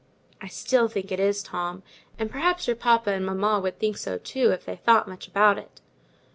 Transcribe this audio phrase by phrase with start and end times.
[0.41, 1.83] "I still think it is, Tom;
[2.17, 5.59] and perhaps your papa and mamma would think so too, if they thought much about
[5.59, 5.79] it.